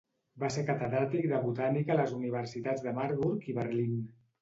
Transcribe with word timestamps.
Va 0.43 0.47
ser 0.55 0.63
catedràtic 0.69 1.27
de 1.33 1.43
botànica 1.45 1.95
a 1.97 1.99
les 2.01 2.17
universitats 2.23 2.89
de 2.89 2.97
Marburg 2.99 3.51
i 3.55 3.61
Berlín. 3.63 3.99